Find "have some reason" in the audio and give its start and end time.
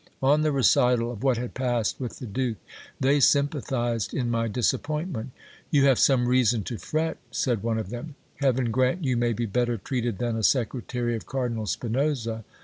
5.85-6.63